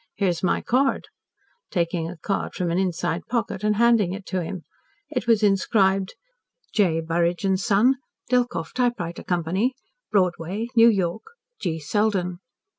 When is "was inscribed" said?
5.27-6.15